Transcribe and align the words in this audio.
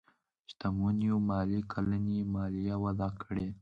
شتمنيو 0.49 1.15
ماليې 1.29 1.61
کلنۍ 1.71 2.19
ماليه 2.33 2.73
وضعه 2.83 3.11
کړي. 3.23 3.47